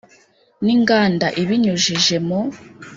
[0.65, 2.39] n inganda ibinyujije mu